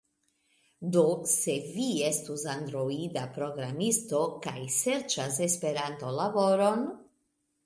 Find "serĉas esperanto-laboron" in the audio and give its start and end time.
4.79-6.85